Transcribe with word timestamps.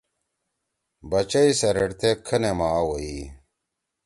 بچئی 1.09 1.49
سیریڑتے 1.59 2.09
کھنے 2.25 2.51
ما 2.57 2.67
آ 2.77 2.79
ویی 2.87 3.19